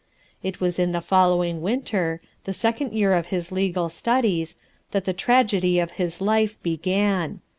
It 0.41 0.59
was 0.59 0.79
in 0.79 0.93
the 0.93 0.99
following 1.01 1.61
winter, 1.61 2.21
the 2.45 2.53
second 2.55 2.91
year 2.93 3.13
of 3.13 3.27
his 3.27 3.51
legal 3.51 3.87
studies, 3.87 4.55
that 4.89 5.05
the 5.05 5.13
tragedy 5.13 5.77
of 5.77 5.91
his 6.01 6.19
life 6.19 6.59
began. 6.63 7.39